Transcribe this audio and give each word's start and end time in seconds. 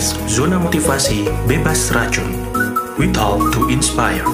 podcast 0.00 0.32
Zona 0.32 0.56
Motivasi 0.56 1.28
Bebas 1.44 1.92
Racun. 1.92 2.32
We 2.96 3.12
talk 3.12 3.52
to 3.52 3.68
inspire. 3.68 4.24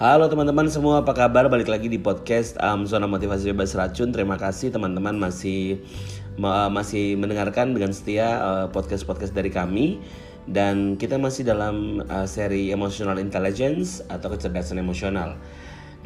Halo 0.00 0.32
teman-teman 0.32 0.72
semua, 0.72 1.04
apa 1.04 1.12
kabar? 1.12 1.52
Balik 1.52 1.68
lagi 1.68 1.92
di 1.92 2.00
podcast 2.00 2.56
um, 2.64 2.88
Zona 2.88 3.04
Motivasi 3.04 3.52
Bebas 3.52 3.76
Racun. 3.76 4.16
Terima 4.16 4.40
kasih 4.40 4.72
teman-teman 4.72 5.20
masih 5.20 5.76
ma- 6.40 6.72
masih 6.72 7.20
mendengarkan 7.20 7.76
dengan 7.76 7.92
setia 7.92 8.40
uh, 8.40 8.66
podcast-podcast 8.72 9.36
dari 9.36 9.52
kami 9.52 10.00
dan 10.46 10.94
kita 10.94 11.18
masih 11.18 11.42
dalam 11.42 12.06
uh, 12.06 12.26
seri 12.26 12.70
Emotional 12.70 13.18
Intelligence 13.18 14.02
atau 14.06 14.30
kecerdasan 14.30 14.78
emosional. 14.78 15.34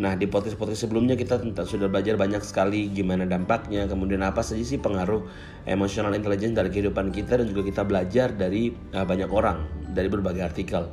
Nah 0.00 0.16
di 0.16 0.24
podcast-podcast 0.24 0.88
sebelumnya 0.88 1.12
kita 1.12 1.44
sudah 1.68 1.92
belajar 1.92 2.16
banyak 2.16 2.40
sekali 2.40 2.88
gimana 2.88 3.28
dampaknya, 3.28 3.84
kemudian 3.84 4.24
apa 4.24 4.40
saja 4.40 4.64
sih 4.64 4.80
pengaruh 4.80 5.28
emotional 5.68 6.16
intelligence 6.16 6.56
dari 6.56 6.72
kehidupan 6.72 7.12
kita 7.12 7.36
dan 7.36 7.52
juga 7.52 7.68
kita 7.68 7.82
belajar 7.84 8.32
dari 8.32 8.72
uh, 8.96 9.04
banyak 9.04 9.28
orang 9.28 9.68
dari 9.92 10.08
berbagai 10.08 10.40
artikel. 10.40 10.88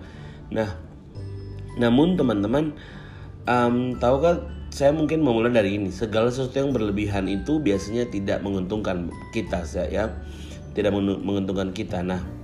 Nah 0.51 0.75
namun 1.79 2.19
teman-teman 2.19 2.75
um, 3.47 3.95
tahukah 3.95 4.43
saya 4.75 4.91
mungkin 4.91 5.23
memulai 5.23 5.55
dari 5.55 5.79
ini 5.79 5.87
segala 5.95 6.27
sesuatu 6.27 6.59
yang 6.59 6.75
berlebihan 6.75 7.31
itu 7.31 7.63
biasanya 7.63 8.11
tidak 8.11 8.43
menguntungkan 8.43 9.07
kita 9.31 9.63
ya 9.87 10.11
tidak 10.75 10.91
menguntungkan 10.99 11.71
kita. 11.71 12.03
Nah 12.03 12.36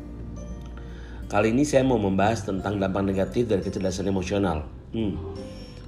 kali 1.33 1.49
ini 1.49 1.65
saya 1.65 1.81
mau 1.81 1.97
membahas 1.97 2.45
tentang 2.45 2.77
dampak 2.77 3.01
negatif 3.01 3.49
dari 3.49 3.65
kecerdasan 3.65 4.05
emosional. 4.05 4.69
Hmm. 4.93 5.17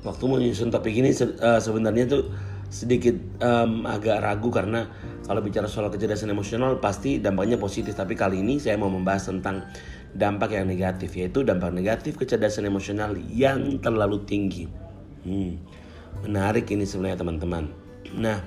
Waktu 0.01 0.25
menyusun 0.25 0.73
topik 0.73 0.97
ini 0.97 1.13
uh, 1.13 1.61
sebenarnya 1.61 2.09
tuh 2.09 2.33
sedikit 2.73 3.13
um, 3.45 3.85
agak 3.85 4.25
ragu 4.25 4.49
karena 4.49 4.89
kalau 5.29 5.45
bicara 5.45 5.69
soal 5.69 5.93
kecerdasan 5.93 6.33
emosional 6.33 6.81
pasti 6.81 7.21
dampaknya 7.21 7.61
positif 7.61 7.93
tapi 7.93 8.17
kali 8.17 8.41
ini 8.41 8.57
saya 8.57 8.73
mau 8.81 8.89
membahas 8.89 9.29
tentang 9.29 9.69
dampak 10.17 10.57
yang 10.57 10.65
negatif 10.65 11.13
yaitu 11.13 11.45
dampak 11.45 11.69
negatif 11.69 12.17
kecerdasan 12.17 12.65
emosional 12.65 13.13
yang 13.29 13.77
terlalu 13.85 14.25
tinggi. 14.25 14.65
Hmm, 15.29 15.61
menarik 16.25 16.65
ini 16.73 16.89
sebenarnya 16.89 17.21
teman-teman. 17.21 17.69
Nah, 18.17 18.41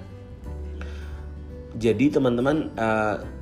jadi 1.78 2.10
teman-teman 2.10 2.74
uh, 2.74 3.37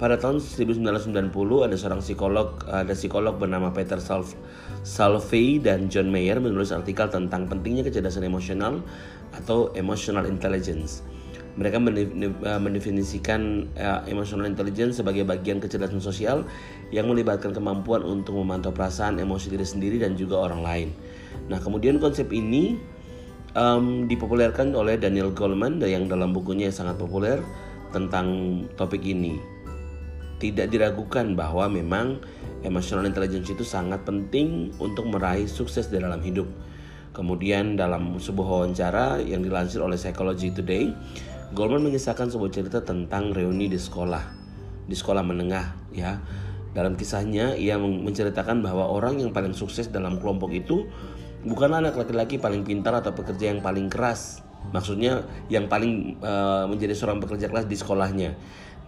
pada 0.00 0.16
tahun 0.16 0.40
1990 0.40 1.28
ada 1.60 1.76
seorang 1.76 2.00
psikolog 2.00 2.56
ada 2.72 2.96
psikolog 2.96 3.36
bernama 3.36 3.68
Peter 3.68 4.00
Salv 4.00 4.32
Salvey 4.80 5.60
dan 5.60 5.92
John 5.92 6.08
Mayer 6.08 6.40
menulis 6.40 6.72
artikel 6.72 7.04
tentang 7.12 7.44
pentingnya 7.44 7.84
kecerdasan 7.84 8.24
emosional 8.24 8.80
atau 9.36 9.68
emotional 9.76 10.24
intelligence. 10.24 11.04
Mereka 11.60 11.76
eh, 11.84 12.60
mendefinisikan 12.62 13.68
uh, 13.76 14.00
emotional 14.08 14.48
intelligence 14.48 15.02
sebagai 15.02 15.28
bagian 15.28 15.60
kecerdasan 15.60 16.00
sosial 16.00 16.48
yang 16.94 17.10
melibatkan 17.10 17.52
kemampuan 17.52 18.00
untuk 18.00 18.40
memantau 18.40 18.72
perasaan, 18.72 19.20
emosi 19.20 19.52
diri 19.52 19.66
sendiri 19.66 19.96
dan 20.00 20.16
juga 20.16 20.40
orang 20.40 20.64
lain. 20.64 20.88
Nah, 21.52 21.60
kemudian 21.60 22.00
konsep 22.00 22.32
ini 22.32 22.80
um, 23.52 24.08
dipopulerkan 24.08 24.72
oleh 24.72 24.96
Daniel 24.96 25.34
Goleman 25.34 25.82
yang 25.84 26.08
dalam 26.08 26.32
bukunya 26.32 26.72
sangat 26.72 26.96
populer 26.96 27.42
tentang 27.90 28.26
topik 28.78 29.02
ini. 29.02 29.59
Tidak 30.40 30.72
diragukan 30.72 31.36
bahwa 31.36 31.68
memang 31.68 32.24
emotional 32.64 33.04
intelligence 33.04 33.52
itu 33.52 33.60
sangat 33.60 34.08
penting 34.08 34.72
untuk 34.80 35.04
meraih 35.12 35.44
sukses 35.44 35.92
di 35.92 36.00
dalam 36.00 36.24
hidup. 36.24 36.48
Kemudian 37.12 37.76
dalam 37.76 38.16
sebuah 38.16 38.48
wawancara 38.64 39.20
yang 39.20 39.44
dilansir 39.44 39.84
oleh 39.84 40.00
Psychology 40.00 40.48
Today, 40.54 40.94
Goldman 41.52 41.90
mengisahkan 41.90 42.30
sebuah 42.30 42.50
cerita 42.54 42.78
tentang 42.80 43.34
reuni 43.34 43.66
di 43.66 43.74
sekolah, 43.74 44.22
di 44.86 44.94
sekolah 44.94 45.20
menengah 45.26 45.90
ya. 45.90 46.22
Dalam 46.70 46.94
kisahnya 46.94 47.58
ia 47.58 47.74
menceritakan 47.82 48.62
bahwa 48.62 48.86
orang 48.86 49.18
yang 49.18 49.34
paling 49.34 49.50
sukses 49.50 49.90
dalam 49.90 50.22
kelompok 50.22 50.54
itu 50.54 50.86
bukanlah 51.42 51.82
anak 51.82 51.98
laki-laki 51.98 52.38
paling 52.38 52.62
pintar 52.62 52.94
atau 52.94 53.10
pekerja 53.10 53.50
yang 53.50 53.58
paling 53.58 53.90
keras. 53.90 54.46
Maksudnya 54.70 55.26
yang 55.50 55.66
paling 55.66 56.22
uh, 56.22 56.70
menjadi 56.70 56.94
seorang 56.94 57.18
pekerja 57.18 57.50
keras 57.50 57.66
di 57.66 57.74
sekolahnya. 57.74 58.38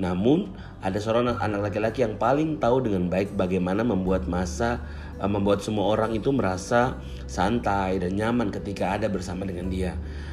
Namun 0.00 0.52
ada 0.80 0.96
seorang 0.96 1.36
anak 1.36 1.70
laki-laki 1.70 2.04
yang 2.04 2.16
paling 2.16 2.56
tahu 2.56 2.84
dengan 2.84 3.12
baik 3.12 3.36
bagaimana 3.36 3.84
membuat 3.84 4.24
masa 4.24 4.80
uh, 5.20 5.28
membuat 5.28 5.60
semua 5.60 5.92
orang 5.92 6.16
itu 6.16 6.32
merasa 6.32 6.96
santai 7.28 8.00
dan 8.00 8.16
nyaman 8.16 8.48
ketika 8.48 8.96
ada 8.96 9.06
bersama 9.12 9.44
dengan 9.44 9.68
dia. 9.68 9.92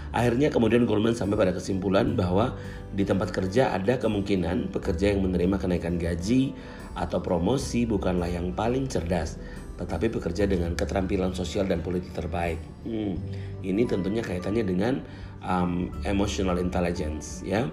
Akhirnya 0.09 0.49
kemudian 0.49 0.89
Goldman 0.89 1.13
sampai 1.13 1.37
pada 1.37 1.53
kesimpulan 1.53 2.17
bahwa 2.17 2.57
di 2.97 3.05
tempat 3.05 3.29
kerja 3.29 3.77
ada 3.77 4.01
kemungkinan 4.01 4.73
pekerja 4.73 5.13
yang 5.13 5.21
menerima 5.21 5.61
kenaikan 5.61 6.01
gaji 6.01 6.57
atau 6.97 7.21
promosi 7.21 7.85
bukanlah 7.85 8.25
yang 8.25 8.57
paling 8.57 8.89
cerdas, 8.89 9.37
tetapi 9.77 10.09
bekerja 10.09 10.49
dengan 10.49 10.73
keterampilan 10.73 11.37
sosial 11.37 11.69
dan 11.69 11.85
politik 11.85 12.09
terbaik. 12.17 12.57
Hmm, 12.89 13.21
ini 13.61 13.85
tentunya 13.85 14.25
kaitannya 14.25 14.65
dengan 14.65 15.05
um, 15.45 15.93
emotional 16.01 16.57
intelligence, 16.57 17.45
ya. 17.45 17.69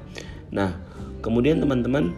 Nah, 0.54 0.74
kemudian 1.22 1.58
teman-teman 1.58 2.14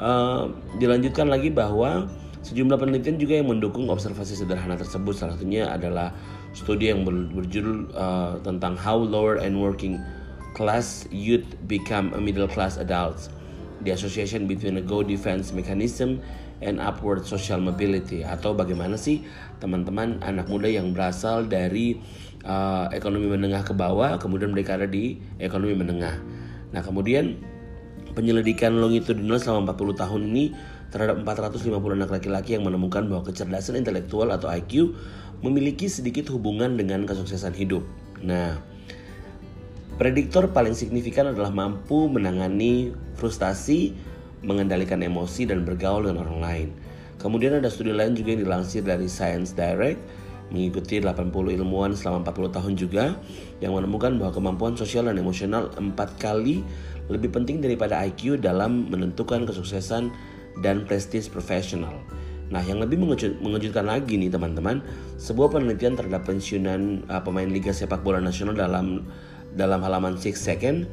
uh, 0.00 0.48
dilanjutkan 0.80 1.28
lagi 1.28 1.52
bahwa 1.52 2.08
sejumlah 2.46 2.78
penelitian 2.78 3.18
juga 3.18 3.42
yang 3.42 3.50
mendukung 3.50 3.90
observasi 3.90 4.38
sederhana 4.38 4.78
tersebut. 4.78 5.12
Salah 5.18 5.34
satunya 5.34 5.66
adalah 5.66 6.14
studi 6.54 6.88
yang 6.88 7.02
berjudul 7.06 7.90
uh, 7.92 8.38
tentang 8.46 8.78
how 8.78 8.96
lower 8.96 9.42
and 9.42 9.58
working 9.58 9.98
class 10.54 11.04
youth 11.12 11.44
become 11.68 12.14
a 12.16 12.20
middle 12.22 12.48
class 12.48 12.78
adults. 12.78 13.28
The 13.84 13.92
association 13.92 14.48
between 14.48 14.80
a 14.80 14.84
go 14.84 15.04
defense 15.04 15.52
mechanism 15.52 16.24
and 16.64 16.80
upward 16.80 17.28
social 17.28 17.60
mobility 17.60 18.24
atau 18.24 18.56
bagaimana 18.56 18.96
sih 18.96 19.20
teman-teman 19.60 20.24
anak 20.24 20.48
muda 20.48 20.64
yang 20.64 20.96
berasal 20.96 21.44
dari 21.44 22.00
uh, 22.48 22.88
ekonomi 22.96 23.28
menengah 23.28 23.60
ke 23.68 23.76
bawah 23.76 24.16
kemudian 24.16 24.56
mereka 24.56 24.80
ada 24.80 24.88
di 24.88 25.20
ekonomi 25.36 25.76
menengah. 25.76 26.16
Nah, 26.72 26.80
kemudian 26.80 27.36
penyelidikan 28.16 28.80
longitudinal 28.80 29.36
selama 29.36 29.76
40 29.76 30.02
tahun 30.02 30.20
ini 30.32 30.44
terhadap 30.88 31.20
450 31.20 31.68
anak 32.00 32.10
laki-laki 32.10 32.56
yang 32.56 32.64
menemukan 32.64 33.04
bahwa 33.04 33.28
kecerdasan 33.28 33.76
intelektual 33.76 34.32
atau 34.32 34.48
IQ 34.48 34.96
memiliki 35.44 35.92
sedikit 35.92 36.32
hubungan 36.32 36.80
dengan 36.80 37.04
kesuksesan 37.04 37.52
hidup. 37.52 37.84
Nah, 38.24 38.56
prediktor 40.00 40.48
paling 40.56 40.72
signifikan 40.72 41.28
adalah 41.28 41.52
mampu 41.52 42.08
menangani 42.08 42.96
frustasi, 43.20 43.92
mengendalikan 44.40 45.04
emosi 45.04 45.44
dan 45.44 45.68
bergaul 45.68 46.08
dengan 46.08 46.24
orang 46.24 46.40
lain. 46.40 46.68
Kemudian 47.20 47.60
ada 47.60 47.68
studi 47.68 47.92
lain 47.92 48.16
juga 48.16 48.32
yang 48.32 48.48
dilansir 48.48 48.80
dari 48.80 49.08
Science 49.12 49.52
Direct 49.52 50.00
mengikuti 50.50 51.02
80 51.02 51.32
ilmuwan 51.58 51.92
selama 51.98 52.22
40 52.22 52.56
tahun 52.56 52.72
juga 52.78 53.04
yang 53.58 53.74
menemukan 53.74 54.14
bahwa 54.14 54.32
kemampuan 54.32 54.74
sosial 54.78 55.10
dan 55.10 55.18
emosional 55.18 55.74
empat 55.74 56.14
kali 56.22 56.62
lebih 57.10 57.34
penting 57.34 57.62
daripada 57.62 57.98
IQ 58.02 58.38
dalam 58.42 58.86
menentukan 58.90 59.46
kesuksesan 59.46 60.10
dan 60.62 60.86
prestis 60.86 61.26
profesional. 61.26 61.94
Nah, 62.46 62.62
yang 62.62 62.78
lebih 62.78 63.02
mengejut, 63.02 63.42
mengejutkan 63.42 63.90
lagi 63.90 64.14
nih 64.14 64.30
teman-teman, 64.30 64.78
sebuah 65.18 65.50
penelitian 65.50 65.98
terhadap 65.98 66.22
pensiunan 66.30 67.02
uh, 67.10 67.18
pemain 67.18 67.50
Liga 67.50 67.74
Sepak 67.74 68.06
Bola 68.06 68.22
Nasional 68.22 68.54
dalam 68.54 69.02
dalam 69.58 69.82
halaman 69.82 70.14
Six 70.14 70.46
Second 70.46 70.86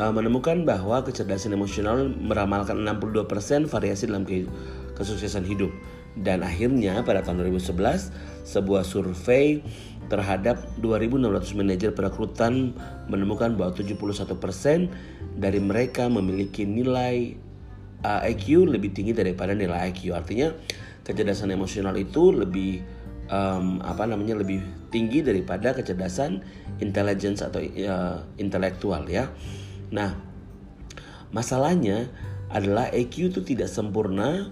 uh, 0.00 0.08
menemukan 0.08 0.64
bahwa 0.64 1.04
kecerdasan 1.04 1.52
emosional 1.52 2.08
meramalkan 2.08 2.80
62% 2.80 3.68
variasi 3.68 4.08
dalam 4.08 4.24
ke 4.24 4.48
kesuksesan 4.96 5.44
hidup. 5.44 5.68
Dan 6.16 6.40
akhirnya 6.40 7.04
pada 7.04 7.20
tahun 7.20 7.44
2011, 7.44 8.10
sebuah 8.48 8.82
survei 8.88 9.60
terhadap 10.06 10.62
2.600 10.80 11.58
manajer 11.58 11.90
perekrutan 11.92 12.72
menemukan 13.10 13.58
bahwa 13.58 13.74
71% 13.74 14.32
dari 15.36 15.60
mereka 15.60 16.06
memiliki 16.06 16.64
nilai 16.64 17.36
uh, 18.06 18.22
IQ 18.24 18.70
lebih 18.70 18.94
tinggi 18.94 19.12
daripada 19.12 19.52
nilai 19.52 19.92
IQ. 19.92 20.14
Artinya 20.14 20.54
kecerdasan 21.02 21.52
emosional 21.52 21.94
itu 21.98 22.32
lebih 22.32 22.80
um, 23.30 23.82
apa 23.82 24.06
namanya 24.06 24.38
lebih 24.38 24.62
tinggi 24.94 25.22
daripada 25.22 25.74
kecerdasan 25.74 26.42
intelligence 26.78 27.42
atau 27.42 27.60
uh, 27.62 28.22
intelektual 28.38 29.06
ya. 29.10 29.30
Nah, 29.90 30.14
masalahnya 31.34 32.10
adalah 32.50 32.90
EQ 32.94 33.34
itu 33.34 33.40
tidak 33.42 33.66
sempurna 33.66 34.50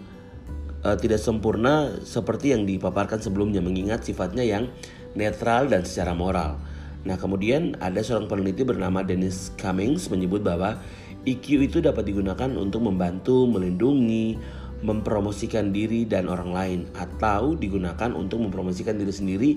uh, 0.85 0.97
tidak 1.01 1.19
sempurna 1.19 1.91
seperti 2.05 2.53
yang 2.53 2.69
dipaparkan 2.69 3.19
sebelumnya 3.19 3.65
mengingat 3.65 4.05
sifatnya 4.05 4.45
yang 4.45 4.69
netral 5.17 5.67
dan 5.67 5.83
secara 5.83 6.13
moral. 6.13 6.61
Nah, 7.05 7.17
kemudian 7.21 7.77
ada 7.85 8.01
seorang 8.01 8.29
peneliti 8.29 8.65
bernama 8.65 9.05
Dennis 9.05 9.53
Cummings 9.61 10.09
menyebut 10.09 10.41
bahwa 10.41 10.81
EQ 11.25 11.69
itu 11.69 11.79
dapat 11.81 12.09
digunakan 12.09 12.49
untuk 12.57 12.85
membantu, 12.85 13.49
melindungi, 13.49 14.37
mempromosikan 14.85 15.73
diri 15.73 16.05
dan 16.05 16.29
orang 16.29 16.53
lain 16.53 16.81
atau 16.93 17.57
digunakan 17.57 18.13
untuk 18.13 18.45
mempromosikan 18.45 19.01
diri 19.01 19.13
sendiri 19.13 19.51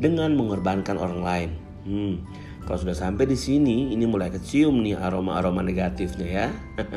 dengan 0.00 0.32
mengorbankan 0.32 0.96
orang 0.96 1.20
lain. 1.20 1.50
Hmm, 1.84 2.14
kalau 2.66 2.78
sudah 2.78 2.94
sampai 2.94 3.26
di 3.26 3.34
sini, 3.34 3.90
ini 3.90 4.04
mulai 4.06 4.30
kecium 4.30 4.84
nih 4.84 4.94
aroma-aroma 4.94 5.64
negatifnya 5.64 6.28
ya. 6.28 6.46
Oke, 6.80 6.94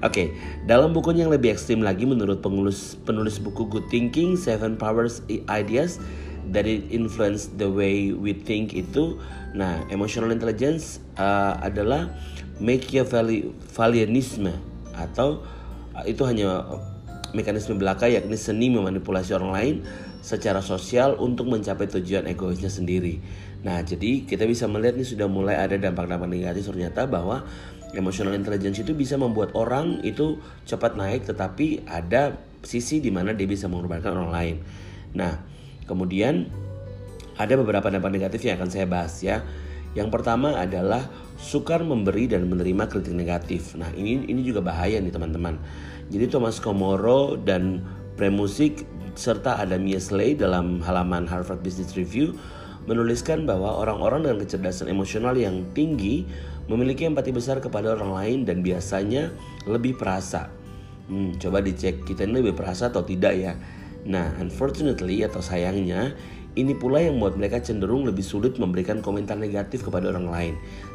okay, 0.00 0.26
dalam 0.64 0.92
bukunya 0.92 1.24
yang 1.26 1.32
lebih 1.32 1.52
ekstrim 1.52 1.82
lagi 1.84 2.04
menurut 2.08 2.40
penulis 2.44 2.96
penulis 3.04 3.40
buku 3.40 3.68
Good 3.68 3.88
Thinking, 3.92 4.36
Seven 4.36 4.76
Powers 4.76 5.20
Ideas 5.28 5.98
that 6.54 6.64
it 6.68 6.86
influence 6.94 7.50
the 7.58 7.66
way 7.66 8.14
we 8.14 8.30
think 8.30 8.72
itu, 8.72 9.18
nah 9.56 9.82
emotional 9.90 10.30
intelligence 10.30 11.02
uh, 11.18 11.58
adalah 11.58 12.08
Machiavellianisme 12.56 14.52
atau 14.96 15.44
uh, 15.92 16.04
itu 16.08 16.24
hanya 16.24 16.64
mekanisme 17.36 17.76
belaka 17.76 18.08
yakni 18.08 18.40
seni 18.40 18.72
memanipulasi 18.72 19.36
orang 19.36 19.52
lain 19.52 19.76
secara 20.24 20.64
sosial 20.64 21.20
untuk 21.20 21.46
mencapai 21.52 21.86
tujuan 21.86 22.24
egoisnya 22.26 22.72
sendiri. 22.72 23.20
Nah, 23.64 23.80
jadi 23.80 24.26
kita 24.28 24.44
bisa 24.44 24.68
melihat 24.68 24.98
nih 24.98 25.08
sudah 25.08 25.28
mulai 25.30 25.56
ada 25.56 25.78
dampak-dampak 25.80 26.28
negatif 26.28 26.68
ternyata 26.68 27.08
bahwa 27.08 27.46
emotional 27.96 28.36
intelligence 28.36 28.82
itu 28.82 28.92
bisa 28.92 29.16
membuat 29.16 29.56
orang 29.56 30.04
itu 30.04 30.36
cepat 30.68 30.98
naik 30.98 31.24
tetapi 31.24 31.86
ada 31.88 32.36
sisi 32.66 32.98
di 32.98 33.08
mana 33.14 33.32
dia 33.32 33.48
bisa 33.48 33.70
mengorbankan 33.70 34.12
orang 34.12 34.32
lain. 34.34 34.56
Nah, 35.16 35.40
kemudian 35.86 36.50
ada 37.36 37.54
beberapa 37.56 37.88
dampak 37.88 38.10
negatif 38.12 38.44
yang 38.44 38.60
akan 38.60 38.70
saya 38.72 38.86
bahas 38.88 39.20
ya. 39.22 39.44
Yang 39.96 40.12
pertama 40.12 40.60
adalah 40.60 41.08
sukar 41.40 41.80
memberi 41.80 42.28
dan 42.28 42.44
menerima 42.48 42.84
kritik 42.88 43.16
negatif. 43.16 43.72
Nah, 43.80 43.88
ini 43.96 44.28
ini 44.28 44.44
juga 44.44 44.60
bahaya 44.60 45.00
nih 45.00 45.12
teman-teman. 45.12 45.56
Jadi 46.12 46.28
Thomas 46.28 46.60
Komoro 46.60 47.40
dan 47.40 47.80
Premusik 48.16 48.84
serta 49.16 49.60
Adam 49.60 49.84
Yesley 49.88 50.36
dalam 50.36 50.84
halaman 50.84 51.24
Harvard 51.24 51.64
Business 51.64 51.96
Review 51.96 52.36
menuliskan 52.86 53.44
bahwa 53.44 53.82
orang-orang 53.82 54.26
dengan 54.26 54.38
kecerdasan 54.46 54.86
emosional 54.90 55.34
yang 55.34 55.66
tinggi 55.74 56.26
memiliki 56.66 57.06
empati 57.06 57.30
besar 57.30 57.58
kepada 57.62 57.94
orang 57.94 58.10
lain 58.14 58.38
dan 58.46 58.62
biasanya 58.62 59.30
lebih 59.66 59.98
perasa. 59.98 60.50
Hmm, 61.06 61.38
coba 61.38 61.62
dicek 61.62 62.02
kita 62.02 62.26
ini 62.26 62.42
lebih 62.42 62.58
perasa 62.58 62.90
atau 62.90 63.06
tidak 63.06 63.34
ya. 63.38 63.54
Nah, 64.06 64.38
unfortunately 64.38 65.22
atau 65.26 65.42
sayangnya 65.42 66.14
ini 66.56 66.72
pula 66.72 67.04
yang 67.04 67.20
membuat 67.20 67.36
mereka 67.36 67.60
cenderung 67.60 68.08
lebih 68.08 68.24
sulit 68.24 68.56
memberikan 68.56 69.04
komentar 69.04 69.36
negatif 69.36 69.84
kepada 69.84 70.08
orang 70.08 70.32
lain. 70.32 70.54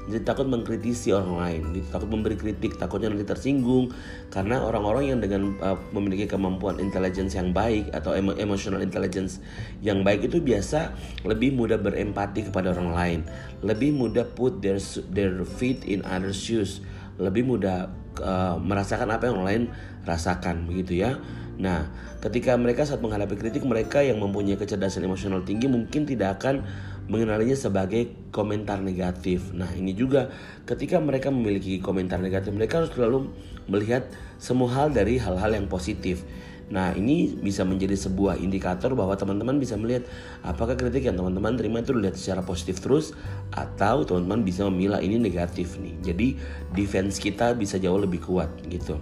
Jadi 0.09 0.25
takut 0.25 0.49
mengkritisi 0.49 1.13
orang 1.13 1.37
lain, 1.37 1.61
gitu. 1.77 1.87
takut 1.93 2.09
memberi 2.09 2.33
kritik, 2.33 2.81
takutnya 2.81 3.13
nanti 3.13 3.29
tersinggung 3.29 3.93
karena 4.33 4.57
orang-orang 4.57 5.13
yang 5.13 5.19
dengan 5.21 5.53
uh, 5.61 5.77
memiliki 5.93 6.25
kemampuan 6.25 6.81
intelligence 6.81 7.37
yang 7.37 7.53
baik 7.53 7.93
atau 7.93 8.17
emo 8.17 8.33
emotional 8.41 8.81
intelligence 8.81 9.37
yang 9.85 10.01
baik 10.01 10.25
itu 10.25 10.41
biasa 10.41 10.97
lebih 11.21 11.53
mudah 11.53 11.77
berempati 11.77 12.49
kepada 12.49 12.73
orang 12.73 12.89
lain, 12.97 13.19
lebih 13.61 13.93
mudah 13.93 14.25
put 14.25 14.65
their 14.65 14.81
their 15.13 15.45
feet 15.45 15.85
in 15.85 16.01
other 16.09 16.33
shoes, 16.33 16.81
lebih 17.21 17.45
mudah 17.45 18.00
uh, 18.19 18.59
merasakan 18.59 19.07
apa 19.15 19.31
yang 19.31 19.39
orang 19.39 19.47
lain 19.47 19.63
rasakan 20.03 20.67
begitu 20.67 21.05
ya. 21.05 21.21
Nah, 21.61 21.93
ketika 22.25 22.57
mereka 22.57 22.83
saat 22.89 23.05
menghadapi 23.05 23.37
kritik, 23.37 23.61
mereka 23.63 24.01
yang 24.01 24.17
mempunyai 24.17 24.57
kecerdasan 24.57 25.05
emosional 25.05 25.45
tinggi 25.45 25.69
mungkin 25.69 26.09
tidak 26.09 26.41
akan 26.41 26.65
mengenalinya 27.05 27.53
sebagai 27.53 28.31
komentar 28.33 28.81
negatif. 28.81 29.53
Nah, 29.53 29.69
ini 29.75 29.93
juga 29.93 30.33
ketika 30.65 30.97
mereka 30.97 31.29
memiliki 31.29 31.77
komentar 31.77 32.17
negatif, 32.17 32.49
mereka 32.55 32.81
harus 32.81 32.91
selalu 32.95 33.29
melihat 33.69 34.09
semua 34.41 34.73
hal 34.73 34.89
dari 34.89 35.21
hal-hal 35.21 35.53
yang 35.53 35.69
positif. 35.69 36.25
Nah, 36.71 36.95
ini 36.95 37.35
bisa 37.35 37.67
menjadi 37.67 37.99
sebuah 37.99 38.39
indikator 38.39 38.95
bahwa 38.95 39.11
teman-teman 39.19 39.59
bisa 39.59 39.75
melihat 39.75 40.07
apakah 40.39 40.79
kritik 40.79 41.03
yang 41.03 41.19
teman-teman 41.19 41.59
terima 41.59 41.83
itu 41.83 41.91
dilihat 41.91 42.15
secara 42.15 42.41
positif 42.47 42.79
terus 42.79 43.11
atau 43.51 44.07
teman-teman 44.07 44.47
bisa 44.47 44.63
memilah 44.71 45.03
ini 45.03 45.19
negatif 45.19 45.75
nih. 45.75 45.99
Jadi, 45.99 46.27
defense 46.71 47.19
kita 47.19 47.51
bisa 47.59 47.75
jauh 47.75 47.99
lebih 47.99 48.23
kuat 48.23 48.47
gitu. 48.71 48.95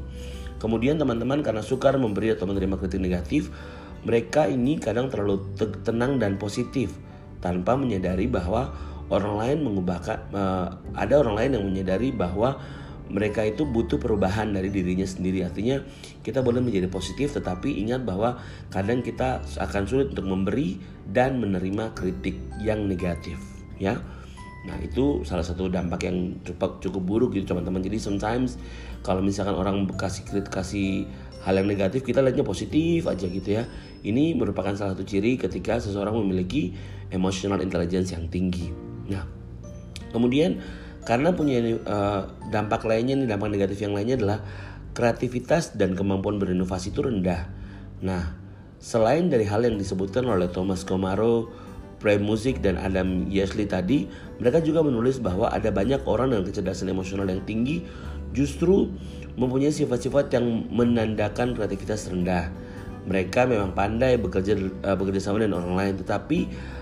Kemudian 0.57 0.97
teman-teman 0.97 1.45
karena 1.45 1.63
sukar 1.63 1.95
memberi 1.95 2.33
atau 2.33 2.49
menerima 2.49 2.75
kritik 2.81 2.99
negatif, 2.99 3.53
mereka 4.03 4.49
ini 4.49 4.81
kadang 4.81 5.07
terlalu 5.07 5.45
tenang 5.85 6.17
dan 6.17 6.35
positif 6.35 6.91
tanpa 7.39 7.77
menyadari 7.79 8.27
bahwa 8.27 8.73
orang 9.13 9.35
lain 9.39 9.57
mengubahkan 9.65 10.17
uh, 10.35 10.67
ada 10.97 11.21
orang 11.21 11.35
lain 11.37 11.51
yang 11.55 11.65
menyadari 11.65 12.09
bahwa 12.11 12.59
mereka 13.09 13.41
itu 13.41 13.65
butuh 13.65 13.97
perubahan 13.97 14.53
dari 14.53 14.69
dirinya 14.69 15.05
sendiri. 15.05 15.41
Artinya 15.43 15.81
kita 16.21 16.45
boleh 16.45 16.61
menjadi 16.61 16.85
positif 16.87 17.33
tetapi 17.33 17.81
ingat 17.81 18.05
bahwa 18.05 18.37
kadang 18.69 19.01
kita 19.01 19.41
akan 19.57 19.83
sulit 19.89 20.13
untuk 20.13 20.29
memberi 20.29 20.77
dan 21.09 21.41
menerima 21.41 21.97
kritik 21.97 22.37
yang 22.61 22.85
negatif, 22.85 23.41
ya. 23.81 23.97
Nah 24.59 24.77
itu 24.83 25.23
salah 25.23 25.41
satu 25.41 25.71
dampak 25.71 26.05
yang 26.05 26.37
cukup 26.43 26.83
cukup 26.83 27.01
buruk 27.01 27.29
gitu 27.33 27.55
teman-teman. 27.55 27.81
Jadi 27.81 27.97
sometimes 27.97 28.59
kalau 29.01 29.23
misalkan 29.23 29.55
orang 29.55 29.87
kasih 29.95 30.27
kritik 30.27 30.51
kasih 30.51 31.07
hal 31.39 31.55
yang 31.55 31.71
negatif 31.71 32.03
kita 32.03 32.19
lihatnya 32.19 32.43
positif 32.43 33.07
aja 33.07 33.25
gitu 33.25 33.49
ya. 33.49 33.63
Ini 34.03 34.35
merupakan 34.35 34.75
salah 34.75 34.93
satu 34.95 35.07
ciri 35.07 35.39
ketika 35.39 35.79
seseorang 35.79 36.15
memiliki 36.19 36.75
emotional 37.09 37.63
intelligence 37.63 38.11
yang 38.11 38.27
tinggi. 38.27 38.69
Nah 39.07 39.23
kemudian 40.11 40.59
karena 41.07 41.31
punya 41.31 41.79
uh, 41.85 42.27
dampak 42.51 42.83
lainnya 42.83 43.15
nih 43.19 43.27
dampak 43.29 43.49
negatif 43.51 43.79
yang 43.83 43.95
lainnya 43.95 44.19
adalah 44.19 44.39
kreativitas 44.93 45.77
dan 45.77 45.95
kemampuan 45.95 46.41
berinovasi 46.41 46.91
itu 46.91 47.05
rendah. 47.05 47.47
Nah 48.03 48.35
selain 48.79 49.27
dari 49.27 49.43
hal 49.43 49.67
yang 49.67 49.75
disebutkan 49.75 50.27
oleh 50.27 50.47
Thomas 50.51 50.87
Komaro 50.87 51.51
Prime 51.99 52.23
Music 52.23 52.63
dan 52.63 52.79
Adam 52.79 53.27
Yesley 53.27 53.67
tadi, 53.67 54.07
mereka 54.39 54.63
juga 54.63 54.79
menulis 54.79 55.19
bahwa 55.19 55.51
ada 55.51 55.67
banyak 55.67 55.99
orang 56.07 56.31
dengan 56.31 56.47
kecerdasan 56.47 56.87
emosional 56.87 57.27
yang 57.27 57.43
tinggi 57.43 57.83
justru 58.31 58.87
mempunyai 59.35 59.71
sifat-sifat 59.71 60.31
yang 60.31 60.67
menandakan 60.71 61.53
kreativitas 61.53 62.07
rendah. 62.07 62.47
Mereka 63.03 63.47
memang 63.47 63.75
pandai 63.75 64.15
bekerja 64.15 64.55
uh, 64.83 64.95
bekerja 64.95 65.19
sama 65.19 65.43
dengan 65.43 65.59
orang 65.63 65.75
lain, 65.75 65.93
tetapi 65.99 66.39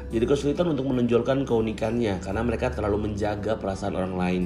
jadi 0.08 0.26
kesulitan 0.26 0.72
untuk 0.72 0.88
menonjolkan 0.88 1.44
keunikannya 1.44 2.24
karena 2.24 2.42
mereka 2.44 2.72
terlalu 2.72 3.12
menjaga 3.12 3.60
perasaan 3.60 3.96
orang 3.96 4.16
lain. 4.16 4.44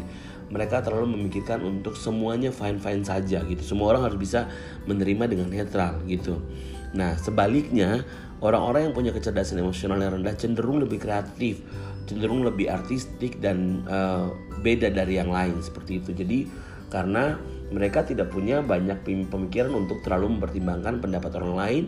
Mereka 0.51 0.83
terlalu 0.83 1.15
memikirkan 1.15 1.63
untuk 1.63 1.95
semuanya 1.95 2.51
fine-fine 2.51 3.07
saja 3.07 3.39
gitu. 3.47 3.63
Semua 3.63 3.95
orang 3.95 4.11
harus 4.11 4.19
bisa 4.19 4.51
menerima 4.83 5.31
dengan 5.31 5.47
netral 5.47 6.03
gitu. 6.03 6.43
Nah, 6.91 7.15
sebaliknya 7.15 8.03
Orang-orang 8.41 8.89
yang 8.89 8.93
punya 8.97 9.13
kecerdasan 9.13 9.61
emosional 9.61 10.01
yang 10.01 10.17
rendah 10.17 10.33
cenderung 10.33 10.81
lebih 10.81 10.97
kreatif, 10.97 11.61
cenderung 12.09 12.41
lebih 12.41 12.73
artistik 12.73 13.37
dan 13.37 13.85
uh, 13.85 14.33
beda 14.65 14.89
dari 14.89 15.21
yang 15.21 15.29
lain 15.29 15.61
seperti 15.61 16.01
itu. 16.01 16.09
Jadi 16.09 16.49
karena 16.89 17.37
mereka 17.69 18.01
tidak 18.01 18.33
punya 18.33 18.65
banyak 18.65 19.05
pemikiran 19.05 19.85
untuk 19.85 20.01
terlalu 20.01 20.41
mempertimbangkan 20.41 20.97
pendapat 20.97 21.37
orang 21.37 21.53
lain, 21.53 21.83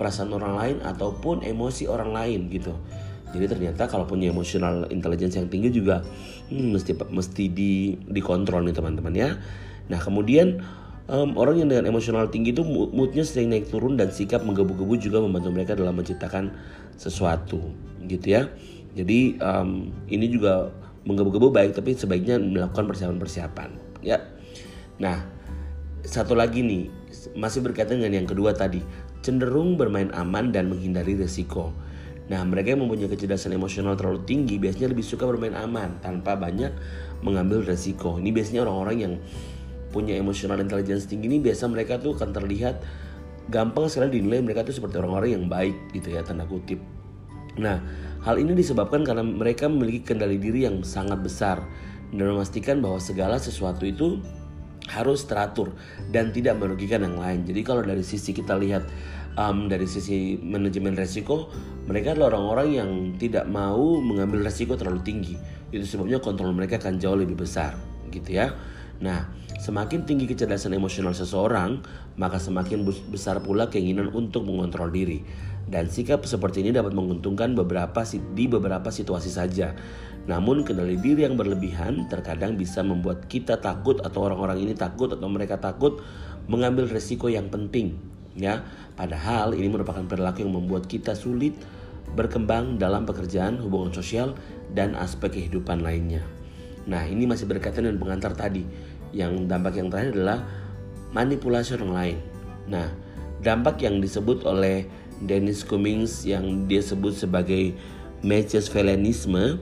perasaan 0.00 0.32
orang 0.32 0.56
lain 0.56 0.76
ataupun 0.80 1.44
emosi 1.44 1.84
orang 1.84 2.16
lain 2.16 2.48
gitu. 2.56 2.72
Jadi 3.28 3.44
ternyata 3.44 3.84
kalau 3.88 4.08
punya 4.08 4.32
emosional 4.32 4.88
intelligence 4.88 5.36
yang 5.36 5.48
tinggi 5.52 5.68
juga 5.68 6.00
hmm, 6.48 6.74
mesti 6.74 6.92
mesti 6.96 7.44
di 7.52 7.96
dikontrol 8.08 8.64
nih 8.64 8.76
teman-teman 8.76 9.14
ya. 9.14 9.36
Nah 9.92 10.00
kemudian 10.00 10.64
um, 11.08 11.36
orang 11.36 11.60
yang 11.60 11.68
dengan 11.68 11.88
emosional 11.88 12.32
tinggi 12.32 12.56
itu 12.56 12.64
moodnya 12.64 13.24
sering 13.24 13.52
naik 13.52 13.68
turun 13.68 14.00
dan 14.00 14.12
sikap 14.12 14.44
menggebu-gebu 14.44 14.96
juga 15.00 15.18
membantu 15.20 15.52
mereka 15.52 15.72
dalam 15.76 15.96
menciptakan 15.96 16.52
sesuatu 16.96 17.60
gitu 18.08 18.26
ya. 18.32 18.48
Jadi 18.96 19.36
um, 19.44 19.92
ini 20.08 20.26
juga 20.32 20.72
menggebu-gebu 21.04 21.52
baik 21.52 21.72
tapi 21.76 21.96
sebaiknya 21.96 22.40
melakukan 22.40 22.88
persiapan-persiapan 22.88 24.00
ya. 24.00 24.24
Nah 25.00 25.24
satu 26.04 26.32
lagi 26.32 26.64
nih 26.64 26.88
masih 27.36 27.60
berkaitan 27.60 28.00
dengan 28.00 28.24
yang 28.24 28.28
kedua 28.28 28.56
tadi 28.56 28.80
cenderung 29.20 29.74
bermain 29.74 30.08
aman 30.14 30.54
dan 30.54 30.70
menghindari 30.70 31.18
resiko 31.18 31.74
Nah, 32.28 32.44
mereka 32.44 32.76
yang 32.76 32.84
mempunyai 32.84 33.08
kecerdasan 33.08 33.56
emosional 33.56 33.96
terlalu 33.96 34.20
tinggi 34.28 34.60
biasanya 34.60 34.92
lebih 34.92 35.04
suka 35.04 35.24
bermain 35.24 35.56
aman 35.56 35.96
tanpa 36.04 36.36
banyak 36.36 36.72
mengambil 37.24 37.64
resiko. 37.64 38.20
Ini 38.20 38.30
biasanya 38.30 38.68
orang-orang 38.68 38.96
yang 39.00 39.14
punya 39.88 40.20
emotional 40.20 40.60
intelligence 40.60 41.08
tinggi 41.08 41.32
ini 41.32 41.40
biasa 41.40 41.64
mereka 41.72 41.96
tuh 41.96 42.12
akan 42.12 42.36
terlihat 42.36 42.84
gampang 43.48 43.88
sekali 43.88 44.20
dinilai 44.20 44.44
mereka 44.44 44.60
tuh 44.60 44.76
seperti 44.76 45.00
orang-orang 45.00 45.40
yang 45.40 45.44
baik 45.48 45.76
gitu 45.96 46.12
ya 46.12 46.20
tanda 46.20 46.44
kutip. 46.44 46.76
Nah, 47.56 47.80
hal 48.22 48.36
ini 48.36 48.52
disebabkan 48.52 49.02
karena 49.02 49.24
mereka 49.24 49.66
memiliki 49.66 50.12
kendali 50.12 50.36
diri 50.36 50.68
yang 50.68 50.84
sangat 50.84 51.24
besar 51.24 51.64
dan 52.12 52.24
memastikan 52.28 52.84
bahwa 52.84 53.00
segala 53.00 53.40
sesuatu 53.40 53.88
itu 53.88 54.20
harus 54.88 55.28
teratur 55.28 55.76
dan 56.08 56.32
tidak 56.32 56.56
merugikan 56.56 57.04
yang 57.04 57.20
lain. 57.20 57.44
Jadi 57.44 57.60
kalau 57.62 57.84
dari 57.84 58.02
sisi 58.02 58.32
kita 58.32 58.56
lihat 58.56 58.88
um, 59.38 59.70
dari 59.70 59.86
sisi 59.86 60.40
manajemen 60.40 60.98
resiko, 60.98 61.52
mereka 61.86 62.18
adalah 62.18 62.34
orang-orang 62.36 62.68
yang 62.74 62.90
tidak 63.16 63.46
mau 63.46 64.02
mengambil 64.02 64.42
resiko 64.42 64.74
terlalu 64.74 65.00
tinggi. 65.06 65.34
Itu 65.70 65.84
sebabnya 65.84 66.18
kontrol 66.18 66.50
mereka 66.50 66.80
akan 66.82 66.98
jauh 66.98 67.16
lebih 67.16 67.38
besar, 67.38 67.76
gitu 68.10 68.34
ya. 68.34 68.56
Nah, 68.98 69.30
semakin 69.62 70.02
tinggi 70.02 70.26
kecerdasan 70.26 70.74
emosional 70.74 71.14
seseorang, 71.14 71.78
maka 72.18 72.42
semakin 72.42 72.82
besar 73.12 73.38
pula 73.38 73.70
keinginan 73.70 74.10
untuk 74.10 74.42
mengontrol 74.42 74.90
diri. 74.90 75.22
Dan 75.68 75.92
sikap 75.92 76.24
seperti 76.24 76.64
ini 76.64 76.72
dapat 76.72 76.96
menguntungkan 76.96 77.52
beberapa 77.52 78.00
di 78.32 78.48
beberapa 78.48 78.88
situasi 78.88 79.28
saja. 79.28 79.76
Namun 80.28 80.60
kendali 80.60 81.00
diri 81.00 81.24
yang 81.24 81.40
berlebihan 81.40 82.04
terkadang 82.12 82.60
bisa 82.60 82.84
membuat 82.84 83.26
kita 83.32 83.56
takut 83.64 83.96
atau 84.04 84.28
orang-orang 84.28 84.60
ini 84.60 84.76
takut 84.76 85.08
atau 85.08 85.24
mereka 85.24 85.56
takut 85.56 86.04
mengambil 86.52 86.84
resiko 86.84 87.32
yang 87.32 87.48
penting 87.48 87.96
ya. 88.36 88.60
Padahal 88.92 89.56
ini 89.56 89.72
merupakan 89.72 90.04
perilaku 90.04 90.44
yang 90.44 90.52
membuat 90.52 90.84
kita 90.84 91.16
sulit 91.16 91.56
berkembang 92.12 92.76
dalam 92.76 93.08
pekerjaan, 93.08 93.56
hubungan 93.60 93.92
sosial 93.92 94.36
dan 94.72 94.92
aspek 95.00 95.32
kehidupan 95.32 95.80
lainnya. 95.80 96.20
Nah, 96.88 97.04
ini 97.04 97.28
masih 97.28 97.44
berkaitan 97.44 97.84
dengan 97.84 98.00
pengantar 98.00 98.32
tadi. 98.32 98.64
Yang 99.12 99.48
dampak 99.48 99.76
yang 99.76 99.88
terakhir 99.92 100.12
adalah 100.16 100.40
manipulasi 101.12 101.76
orang 101.80 101.92
lain. 101.92 102.18
Nah, 102.68 102.88
dampak 103.44 103.80
yang 103.84 104.00
disebut 104.00 104.44
oleh 104.44 104.88
Dennis 105.20 105.64
Cummings 105.64 106.24
yang 106.24 106.68
dia 106.68 106.80
sebut 106.80 107.16
sebagai 107.16 107.76
Machiavellianisme 108.24 109.60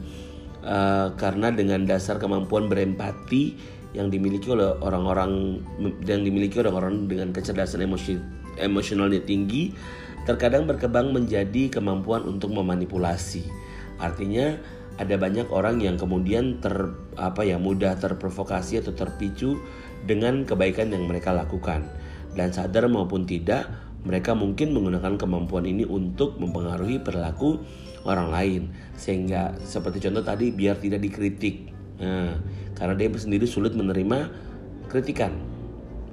uh, 0.66 1.14
karena 1.14 1.54
dengan 1.54 1.86
dasar 1.86 2.18
kemampuan 2.18 2.66
berempati 2.66 3.56
yang 3.94 4.12
dimiliki 4.12 4.52
oleh 4.52 4.76
orang-orang 4.82 5.62
yang 6.04 6.20
dimiliki 6.20 6.60
orang-orang 6.60 7.08
dengan 7.08 7.32
kecerdasan 7.32 7.86
emosi 7.86 8.20
emosionalnya 8.60 9.24
tinggi 9.24 9.72
terkadang 10.28 10.66
berkembang 10.66 11.14
menjadi 11.14 11.70
kemampuan 11.70 12.26
untuk 12.26 12.50
memanipulasi. 12.52 13.46
Artinya 13.96 14.58
ada 14.98 15.14
banyak 15.16 15.48
orang 15.48 15.80
yang 15.80 15.96
kemudian 15.96 16.58
ter 16.60 16.92
apa 17.16 17.46
ya 17.46 17.56
mudah 17.56 17.96
terprovokasi 17.96 18.82
atau 18.82 18.92
terpicu 18.92 19.60
dengan 20.04 20.44
kebaikan 20.44 20.92
yang 20.92 21.08
mereka 21.08 21.32
lakukan 21.32 21.84
dan 22.36 22.52
sadar 22.52 22.88
maupun 22.88 23.24
tidak 23.24 23.68
mereka 24.06 24.32
mungkin 24.32 24.72
menggunakan 24.72 25.18
kemampuan 25.18 25.66
ini 25.66 25.84
untuk 25.84 26.38
mempengaruhi 26.38 27.02
perilaku 27.02 27.60
orang 28.06 28.30
lain 28.30 28.62
sehingga 28.94 29.58
seperti 29.66 29.98
contoh 30.06 30.22
tadi 30.22 30.54
biar 30.54 30.78
tidak 30.78 31.02
dikritik 31.02 31.74
nah, 31.98 32.38
karena 32.78 32.94
dia 32.94 33.10
sendiri 33.12 33.44
sulit 33.44 33.74
menerima 33.74 34.30
kritikan 34.86 35.34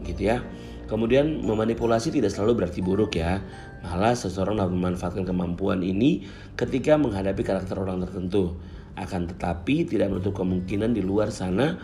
gitu 0.04 0.34
ya 0.34 0.42
kemudian 0.90 1.46
memanipulasi 1.46 2.12
tidak 2.12 2.34
selalu 2.34 2.66
berarti 2.66 2.82
buruk 2.82 3.16
ya 3.16 3.40
Malah 3.84 4.16
seseorang 4.16 4.64
dapat 4.64 4.74
memanfaatkan 4.80 5.28
kemampuan 5.28 5.84
ini 5.84 6.24
ketika 6.56 6.96
menghadapi 6.96 7.44
karakter 7.44 7.76
orang 7.76 8.00
tertentu. 8.08 8.56
Akan 8.96 9.28
tetapi 9.28 9.84
tidak 9.84 10.08
menutup 10.08 10.40
kemungkinan 10.40 10.96
di 10.96 11.04
luar 11.04 11.36
sana 11.36 11.76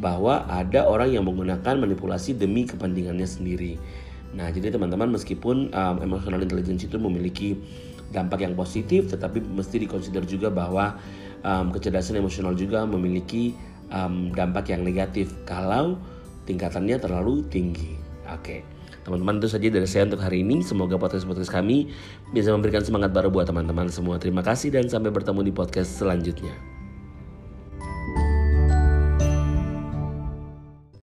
bahwa 0.00 0.48
ada 0.48 0.88
orang 0.88 1.12
yang 1.12 1.28
menggunakan 1.28 1.76
manipulasi 1.76 2.40
demi 2.40 2.64
kepentingannya 2.64 3.28
sendiri. 3.28 3.76
Nah, 4.32 4.48
jadi 4.48 4.72
teman-teman 4.72 5.12
meskipun 5.12 5.76
um, 5.76 5.96
emotional 6.00 6.40
intelligence 6.40 6.88
itu 6.88 6.96
memiliki 6.96 7.56
dampak 8.10 8.42
yang 8.46 8.54
positif, 8.54 9.10
tetapi 9.10 9.42
mesti 9.42 9.82
dikonsider 9.82 10.22
juga 10.26 10.50
bahwa 10.50 10.98
um, 11.42 11.70
kecerdasan 11.74 12.18
emosional 12.18 12.54
juga 12.54 12.86
memiliki 12.86 13.54
um, 13.90 14.30
dampak 14.34 14.70
yang 14.70 14.82
negatif 14.82 15.34
kalau 15.46 15.98
tingkatannya 16.46 16.96
terlalu 16.98 17.42
tinggi. 17.50 17.98
Oke. 18.30 18.42
Okay. 18.42 18.60
Teman-teman 19.06 19.38
itu 19.38 19.46
saja 19.46 19.70
dari 19.70 19.86
saya 19.86 20.10
untuk 20.10 20.18
hari 20.18 20.42
ini. 20.42 20.66
Semoga 20.66 20.98
podcast-podcast 20.98 21.54
kami 21.54 21.94
bisa 22.34 22.50
memberikan 22.50 22.82
semangat 22.82 23.14
baru 23.14 23.30
buat 23.30 23.46
teman-teman 23.46 23.86
semua. 23.86 24.18
Terima 24.18 24.42
kasih 24.42 24.74
dan 24.74 24.90
sampai 24.90 25.14
bertemu 25.14 25.46
di 25.46 25.52
podcast 25.54 26.02
selanjutnya. 26.02 26.75